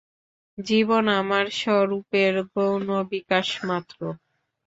জীবন 0.57 1.03
আমার 1.19 1.45
স্বরূপের 1.59 2.33
গৌণ 2.51 2.81
বিকাশমাত্র। 3.11 3.99